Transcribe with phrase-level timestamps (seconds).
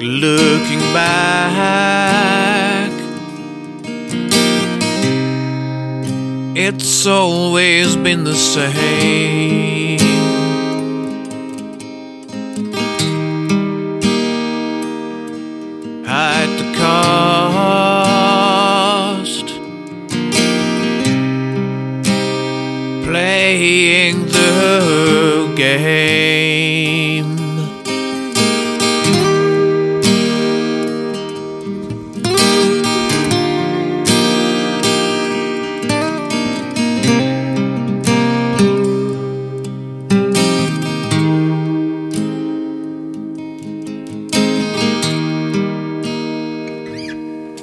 [0.00, 2.90] looking back.
[6.56, 10.00] It's always been the same.
[16.06, 17.06] At the cost,
[23.06, 27.09] playing the game.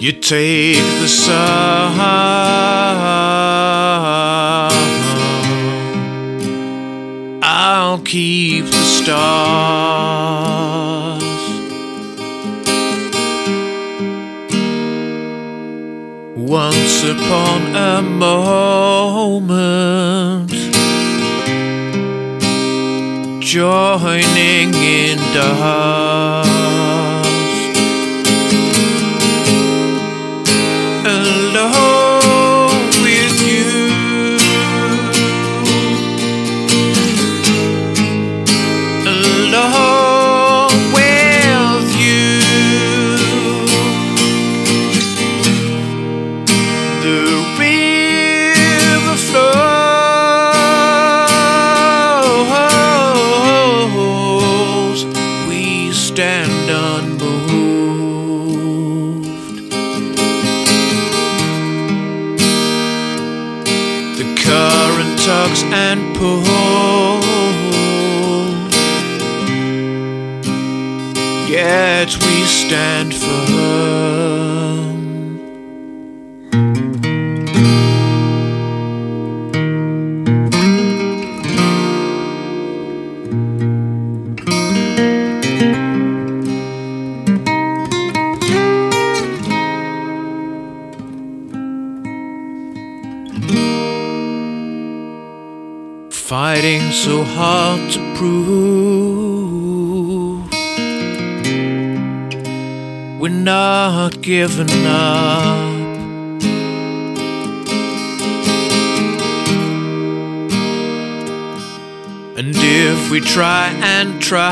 [0.08, 2.00] You take the sun,
[7.44, 9.22] I'll keep the stars.
[16.38, 19.41] Once upon a moment,
[23.41, 27.06] joining in dust.
[65.28, 66.46] Tugs and pulls,
[71.50, 73.97] yet we stand firm.
[96.40, 98.46] Fighting so hard to prove
[103.20, 105.66] we're not giving up.
[112.38, 114.52] And if we try and try,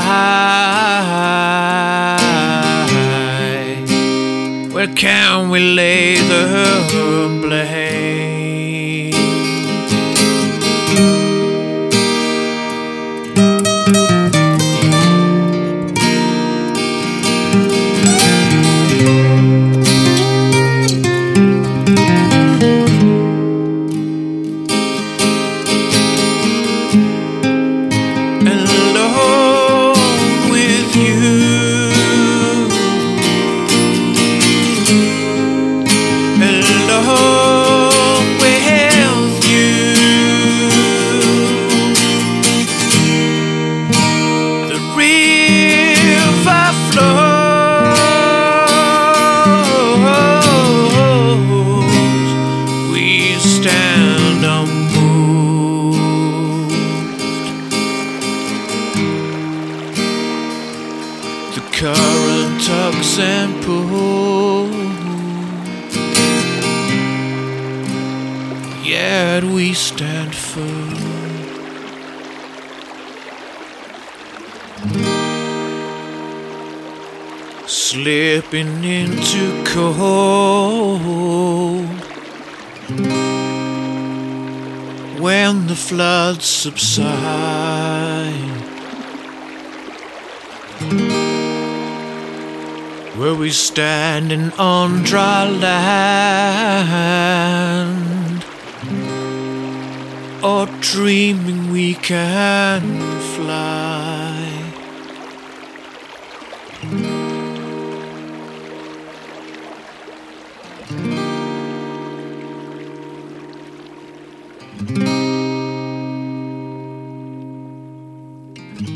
[4.72, 8.35] where can we lay the blame?
[53.36, 56.00] We stand unmoved.
[61.54, 64.72] The current tugs and pulls,
[68.88, 70.96] yet we stand firm.
[77.68, 80.86] Slipping into cold
[85.26, 87.16] when the floods subside.
[93.18, 96.46] Where we standing on dry land
[100.44, 102.84] Or dreaming we can
[103.34, 104.35] fly
[114.78, 114.98] thank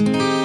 [0.01, 0.38] you